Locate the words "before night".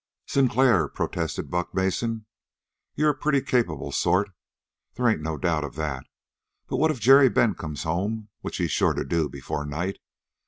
9.29-9.99